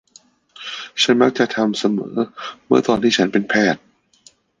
[1.01, 2.15] ฉันมักจะทำเสมอ
[2.65, 3.81] เมื่อตอนฉันเป็นแพทย์